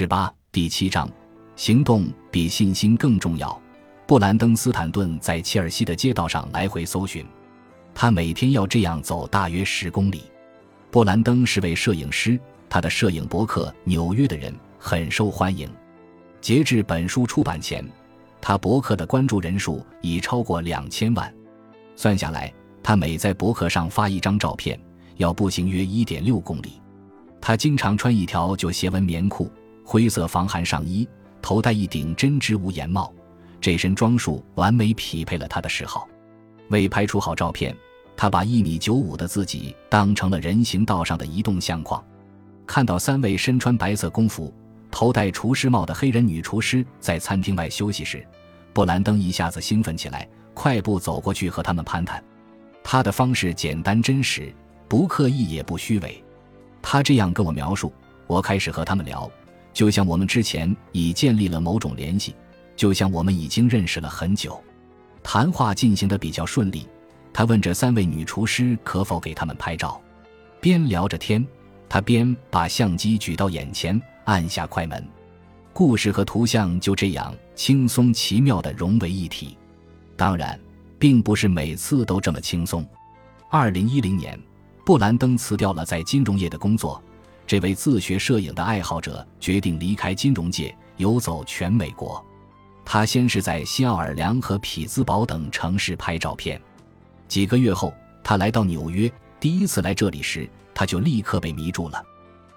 [0.00, 1.06] 十八第七章，
[1.56, 3.60] 行动比信心更重要。
[4.06, 7.22] 布兰登·斯坦顿在切尔西的街道上来回搜寻，
[7.92, 10.22] 他每天要这样走大约十公里。
[10.90, 15.68] 布兰登是位摄影师，他的摄影博客《纽约的人》很受欢迎。
[16.40, 17.86] 截至本书出版前，
[18.40, 21.30] 他博客的关注人数已超过两千万。
[21.94, 22.50] 算下来，
[22.82, 24.80] 他每在博客上发一张照片，
[25.18, 26.80] 要步行约一点六公里。
[27.38, 29.52] 他经常穿一条旧斜纹棉裤。
[29.90, 31.04] 灰色防寒上衣，
[31.42, 33.12] 头戴一顶针织无檐帽，
[33.60, 36.08] 这身装束完美匹配了他的嗜好。
[36.68, 37.76] 为拍出好照片，
[38.16, 42.00] 他把一米九五的自己当成了人行道上的移动相框。
[42.68, 44.54] 看到三位身穿白色工服、
[44.92, 48.24] 头戴厨师帽的黑人女厨师在餐厅外休息时，
[48.72, 52.22] 布兰登一下子兴奋起来，快步走过去和他们攀谈。
[52.84, 54.54] 他的方式简单真实，
[54.86, 56.22] 不刻意也不虚伪。
[56.80, 57.92] 他这样跟我描述：
[58.28, 59.28] 我开始和他们聊。
[59.72, 62.34] 就像我们之前已建立了某种联系，
[62.76, 64.62] 就像我们已经认识了很久，
[65.22, 66.86] 谈话进行的比较顺利。
[67.32, 70.00] 他问这三位女厨师可否给他们拍照，
[70.60, 71.46] 边聊着天，
[71.88, 75.06] 他边把相机举到眼前，按下快门，
[75.72, 79.56] 故事和图像就这样轻松奇妙地融为一体。
[80.16, 80.58] 当然，
[80.98, 82.84] 并不是每次都这么轻松。
[83.48, 84.38] 二零一零年，
[84.84, 87.02] 布兰登辞掉了在金融业的工作。
[87.50, 92.24] 这位自学摄影的爱好者决定离开金融界，游走全美国。
[92.84, 96.62] 他先是在新奥尔良和匹兹堡等城市拍照片。
[97.26, 99.10] 几个月后，他来到纽约。
[99.40, 102.00] 第一次来这里时，他就立刻被迷住了。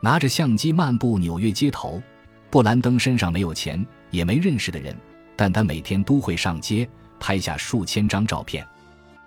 [0.00, 2.00] 拿着相机漫步纽约街头，
[2.48, 4.96] 布兰登身上没有钱，也没认识的人，
[5.36, 6.88] 但他每天都会上街
[7.20, 8.66] 拍下数千张照片。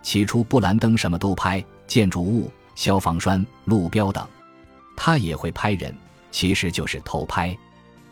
[0.02, 4.28] 起初，布兰登什么都拍：建筑物、消防栓、路标等。
[5.04, 5.92] 他也会拍人，
[6.30, 7.58] 其实就是偷拍。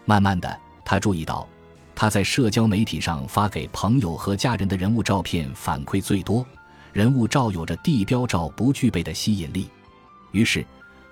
[0.06, 1.48] 慢慢的，他注意到，
[1.94, 6.44] 他在社交媒体上发给朋友和家人的人物照片反馈最多，
[6.92, 9.70] 人物照有着地标照不具备的吸引力。
[10.32, 10.66] 于是，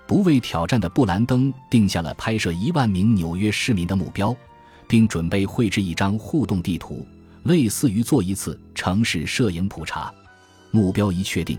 [0.04, 4.34] 不畏挑战的布兰登定下了拍摄一万名纽约市民的目标，
[4.88, 7.06] 并准备绘制一张互动地图，
[7.44, 10.12] 类似于做一次城市摄影普查。
[10.72, 11.56] 目标一确定。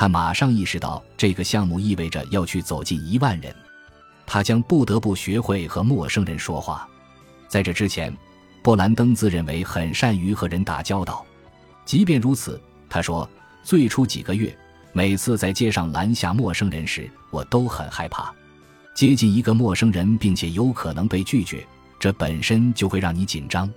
[0.00, 3.54] 他马上意识到，这个项目意味着要去走进一万人，
[4.24, 6.88] 他将不得不学会和陌生人说话。
[7.48, 8.10] 在这之前，
[8.62, 11.22] 布兰登自认为很善于和人打交道。
[11.84, 13.28] 即便如此，他说，
[13.62, 14.56] 最初几个月，
[14.94, 18.32] 每次在街上拦下陌生人时，我都很害怕。
[18.94, 21.62] 接近一个陌生人，并且有可能被拒绝，
[21.98, 23.70] 这本身就会让你紧张。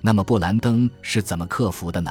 [0.00, 2.10] 那么，布兰登是怎么克服的呢？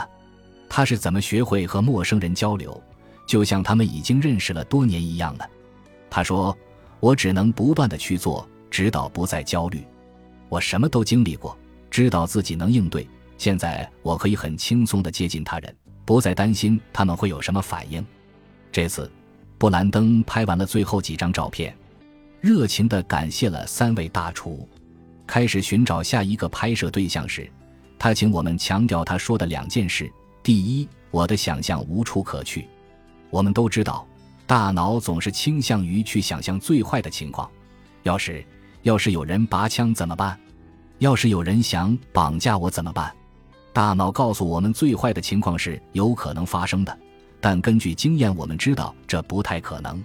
[0.70, 2.80] 他是怎么学会和陌生人交流？
[3.28, 5.48] 就像他们已经认识了多年一样了，
[6.10, 6.58] 他说
[7.02, 9.86] ：“我只能不断的去做，直到不再焦虑。
[10.48, 11.56] 我什么都经历过，
[11.92, 13.08] 知道自己能应对。
[13.38, 18.04] 现在我可以很轻松的接近他人，不再担心他们会有什么反应。”
[18.72, 19.12] 这次，
[19.58, 21.76] 布兰登拍完了最后几张照片，
[22.40, 24.68] 热情的感谢了三位大厨。
[25.26, 27.52] 开始寻找下一个拍摄对象时，
[28.00, 30.10] 他请我们强调他说的两件事：
[30.42, 32.66] 第一，我的想象无处可去。
[33.30, 34.06] 我们都知道，
[34.46, 37.50] 大脑总是倾向于去想象最坏的情况。
[38.04, 38.46] 要是
[38.84, 40.40] 要是有人拔枪怎么办？
[41.00, 43.14] 要是有人想绑架我怎么办？
[43.74, 46.98] 大脑告诉我们最坏的情况是有可能发生的，
[47.40, 50.04] 但根据经验，我们知道这不太可能。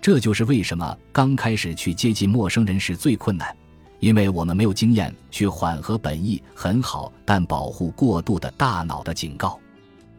[0.00, 3.54] 这就是为什么刚开始去接近陌生人时最困难，
[4.00, 9.60] 因为我们没有经验去缓和本意很好但保护过度的大脑的警告。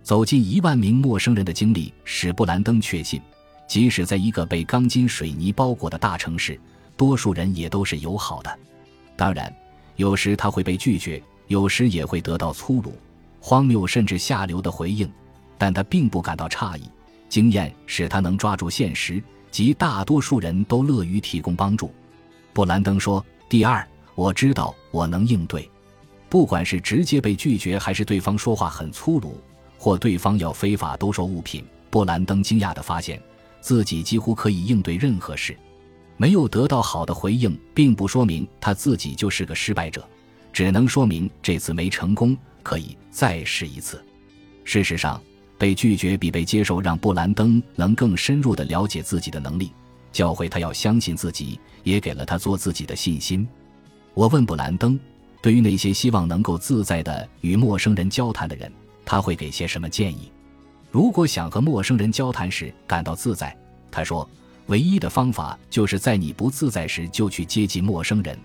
[0.04, 3.22] 走进一万名陌生人的经历使布兰登确信，
[3.68, 6.60] 即使在一个被钢筋水泥包裹的大城市，
[6.98, 8.60] 多数人也都是友好的。
[9.16, 9.52] 当然，
[9.96, 12.94] 有时他会被拒绝，有时也会得到粗鲁、
[13.40, 15.10] 荒谬甚至下流的回应，
[15.58, 16.84] 但他并不感到诧异。
[17.30, 21.90] 经验使他能抓住现实，即大多数人都乐于提供帮助。
[22.52, 25.68] 布兰登说：“第二，我知道我能应对，
[26.28, 29.42] 不管是直接被拒绝，还是对方说话很粗鲁。”
[29.84, 33.22] 或对方要非法兜售物品，布兰登惊讶地发现
[33.60, 35.58] 自己几乎可以应对任何事。
[36.16, 40.08] 没有得到好的回应，并不说明他自己就是个失败者，
[40.54, 44.02] 只能说明这次没成功，可以再试一次。
[44.64, 45.22] 事实上，
[45.58, 49.74] 被拒绝比被接受让布兰登能更深入地了解自己的能力，
[50.14, 53.46] 教会他要相信自己，也给了他做自己的信心。
[54.14, 54.98] 我问布兰登，
[55.42, 58.72] 对于那些希望能够自在地与陌生人交谈的人。
[59.14, 60.32] 他会给些什么建议？
[60.90, 63.56] 如果想和陌生人交谈时感到自在，
[63.92, 64.28] 他说，
[64.66, 68.36] 唯一的方法就是在你不自在时就去接近陌生人。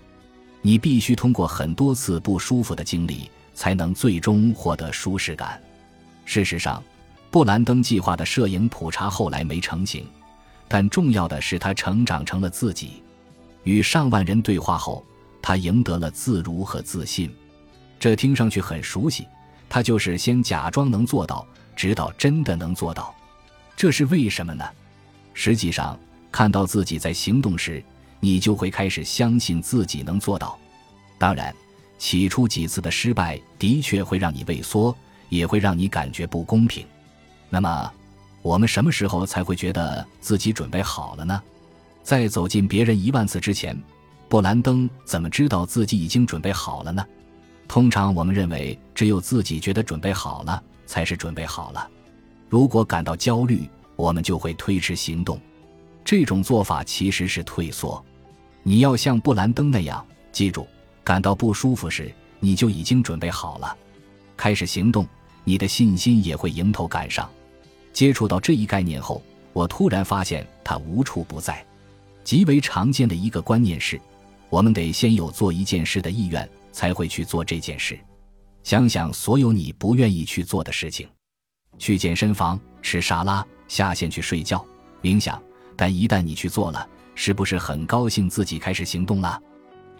[0.61, 5.59] 你必须通过很多次不舒服的经历，才能最终获得舒适感。
[6.26, 6.85] 事实上，
[7.31, 10.06] 布兰登计划的摄影普查后来没成型，
[10.69, 13.03] 但重要的是他成长成了自己。
[13.62, 15.03] 与上万人对话后，
[15.41, 17.35] 他赢得了自如和自信。
[17.99, 19.26] 这听上去很熟悉，
[19.69, 23.15] 他就是先假装能做到，直到真的能做到。
[23.76, 24.65] 这是为什么呢？
[25.35, 25.99] 实际上，
[26.32, 27.82] 看到自己在行动时，
[28.20, 30.59] 你就会开始相信自己能做到。
[31.17, 31.55] 当然，
[31.99, 34.97] 起初几次的失败的确会让你畏缩，
[35.29, 36.85] 也会让你感觉不公平。
[37.50, 37.93] 那么，
[38.43, 41.41] 我们什么时候才会觉得自己准备好了呢？
[42.03, 43.81] 在走进别人一万次之前，
[44.29, 47.05] 布兰登怎么知道自己已经准备好了呢？
[47.69, 51.88] 通常我们认为，只有自己觉得准备好了，才是准备好了。
[52.49, 55.38] 如果感到焦虑，我们就会推迟行动。
[56.03, 58.03] 这种做法其实是退缩。
[58.62, 60.67] 你要像布兰登那样，记住，
[61.05, 62.11] 感到不舒服时，
[62.41, 63.76] 你就已经准备好了，
[64.35, 65.06] 开始行动，
[65.44, 67.29] 你的信心也会迎头赶上。
[67.93, 69.23] 接触到这一概念后，
[69.53, 71.62] 我突然发现它无处不在。
[72.25, 74.00] 极为常见的一个观念是，
[74.49, 77.99] 我们得先有做一件事的意愿，才会去做这件事。
[78.62, 81.09] 想想所有你不愿意去做的事情：
[81.79, 84.65] 去健身房、吃沙拉、下线去睡觉、
[85.03, 85.41] 冥想。
[85.76, 89.41] 但一旦你去做了，是不是很高兴自己开始行动了？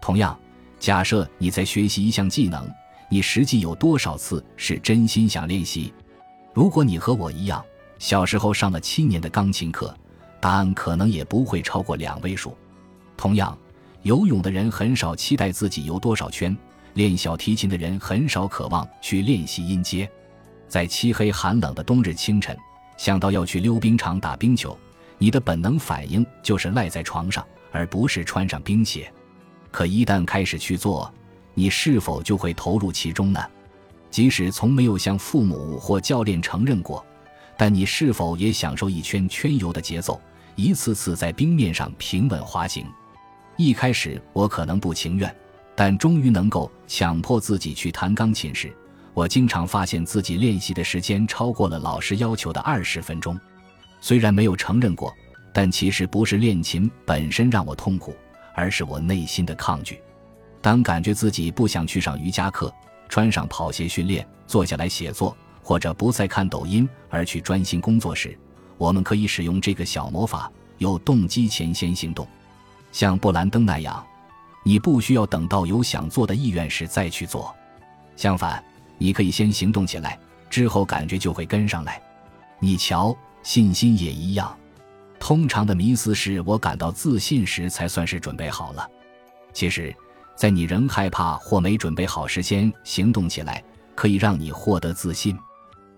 [0.01, 0.39] 同样，
[0.79, 2.69] 假设你在学习一项技能，
[3.09, 5.95] 你实际有多少次是真心想练习？
[6.53, 7.65] 如果你和我一样，
[8.01, 9.97] 小时候上了七年的钢琴课，
[10.41, 12.57] 答案可能也不会超过两位数。
[13.17, 13.57] 同样，
[14.03, 16.57] 游泳的人很少期待自己游多少圈，
[16.95, 20.09] 练小提琴的人很少渴望去练习音阶。
[20.69, 22.57] 在漆黑寒冷的冬日清晨，
[22.97, 24.79] 想到要去溜冰场打冰球。
[25.17, 29.13] 你的本能反应就是赖在床上，而不是穿上冰鞋。
[29.71, 31.13] 可一旦开始去做，
[31.55, 33.43] 你是否就会投入其中呢？
[34.11, 37.05] 即使从没有向父母或教练承认过，
[37.57, 40.21] 但你是否也享受一圈圈游的节奏，
[40.55, 42.87] 一次次在冰面上平稳滑行？
[43.59, 45.35] 一开始我可能不情愿，
[45.75, 48.73] 但终于能够强迫自己去弹钢琴时，
[49.13, 53.37] 我经常发现自己练习的时间超过了老师要求的二十分钟。
[54.01, 55.13] 虽然没有承认过，
[55.53, 58.15] 但其实不是练琴本身让我痛苦，
[58.55, 60.01] 而是我内心的抗拒。
[60.63, 62.73] 当感觉自己不想去上瑜伽课，
[63.09, 68.39] 穿上跑鞋训练，坐下来写作，或者不再看抖音而去专心工作时，
[68.77, 72.25] 我们可以使用这个小魔法：有动机前先行动。
[72.99, 74.05] 像布兰登那样，
[74.65, 77.55] 你不需要等到有想做的意愿时再去做。
[78.17, 78.61] 相反，
[78.99, 80.19] 你可以先行动起来，
[80.51, 82.03] 之后感觉就会跟上来。
[82.59, 83.17] 你瞧。
[83.45, 84.55] 信心也一样，
[85.21, 88.87] 通常的迷思是我感到自信时才算是准备好了。
[89.53, 89.95] 其实，
[90.35, 93.63] 在你仍害怕或没准备好时，先行动起来，
[93.95, 95.39] 可以让你获得自信。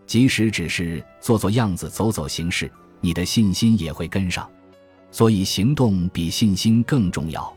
[0.07, 2.71] 即使只是做做样子、走走形式，
[3.01, 4.49] 你的信心也会跟上。
[5.11, 7.53] 所以，行动比信心更重要。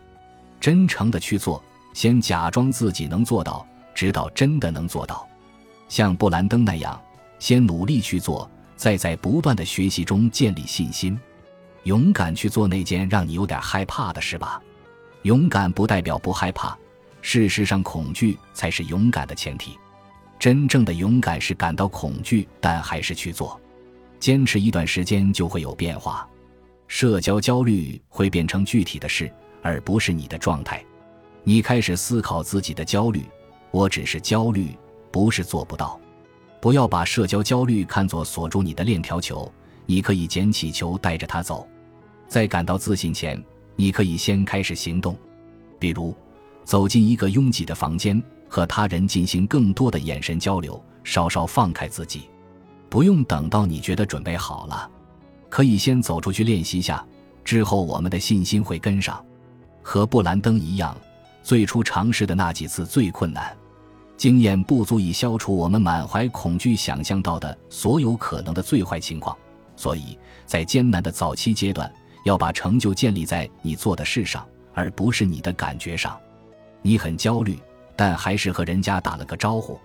[0.59, 1.63] 真诚的去做，
[1.93, 5.27] 先假装自己能做到，直到真的能做到。
[5.89, 6.99] 像布兰登那样，
[7.39, 8.49] 先努力去做。
[8.75, 11.17] 再在不断的学习中建立信心，
[11.83, 14.61] 勇敢去做那件让你有点害怕的事吧。
[15.21, 16.77] 勇敢不代表不害怕，
[17.21, 19.77] 事实上，恐惧才是勇敢的前提。
[20.37, 23.57] 真正的勇敢是感到恐惧，但还是去做。
[24.19, 26.27] 坚持一段时间就会有变化。
[26.95, 29.27] 社交焦虑会变成具体的事，
[29.63, 30.85] 而不是你的状态。
[31.43, 33.23] 你开始思考自己的焦虑，
[33.71, 34.77] 我只是焦虑，
[35.11, 35.99] 不是做不到。
[36.61, 39.51] 不要把社交焦虑看作锁住你的链条球，
[39.87, 41.67] 你可以捡起球带着它走。
[42.27, 43.43] 在感到自信前，
[43.75, 45.17] 你可以先开始行动，
[45.79, 46.15] 比如
[46.63, 52.29] 走进一个拥挤的房间，和他人进行更多的眼神交流，稍稍放开自己。
[52.87, 54.87] 不用等到你觉得准备好了，
[55.53, 57.05] 可以先走出去练习下，
[57.43, 59.23] 之后我们的信心会跟上。
[59.83, 60.97] 和布兰登一样，
[61.43, 63.55] 最初尝试的那几次最困难。
[64.17, 69.37] 经验不足以消除我们满怀恐惧想象到的所有可能的最坏情况，
[69.75, 70.17] 所以
[70.47, 71.93] 在艰难的早期阶段，
[72.25, 74.43] 要把成就建立在你做的事上，
[74.73, 76.19] 而不是你的感觉上。
[76.81, 77.59] 你很焦虑，
[77.95, 79.79] 但还是和人家打了个招呼；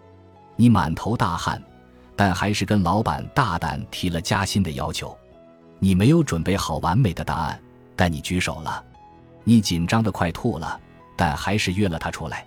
[0.57, 1.63] 你满头大汗，
[2.17, 5.15] 但还是跟老板大胆提了加薪的要求；
[5.79, 7.61] 你没有准备好完美的答案，
[7.95, 8.83] 但你举手了；
[9.45, 10.81] 你紧张的快吐了，
[11.17, 12.47] 但还是约了他出来。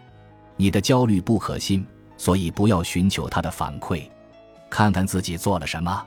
[0.58, 1.86] 你的焦虑不可信，
[2.18, 4.04] 所以不要寻求他的反馈，
[4.70, 6.06] 看看自己做了什么，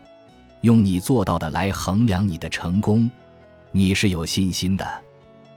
[0.60, 3.10] 用你做到的来衡量你的成功。
[3.72, 4.86] 你是有信心的，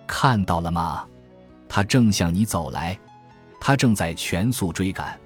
[0.08, 1.06] 看到了吗？
[1.70, 2.98] 他正向你走来，
[3.60, 5.20] 他正在全速追赶。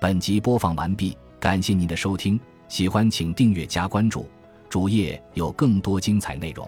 [0.00, 2.40] 本集播放完毕，感谢您的收听，
[2.72, 4.26] 喜欢请订阅加关注，
[4.70, 6.66] 主页有更多精彩内容。